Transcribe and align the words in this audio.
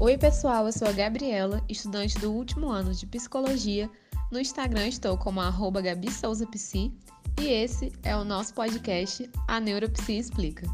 Oi, 0.00 0.16
pessoal, 0.16 0.64
eu 0.64 0.72
sou 0.72 0.86
a 0.86 0.92
Gabriela, 0.92 1.60
estudante 1.68 2.16
do 2.20 2.32
último 2.32 2.68
ano 2.68 2.94
de 2.94 3.04
psicologia. 3.04 3.90
No 4.30 4.38
Instagram 4.38 4.86
estou 4.86 5.18
como 5.18 5.40
arroba 5.40 5.82
e 7.40 7.48
esse 7.48 7.92
é 8.04 8.14
o 8.16 8.22
nosso 8.22 8.54
podcast 8.54 9.28
A 9.48 9.58
Neuropsi 9.58 10.16
Explica. 10.16 10.70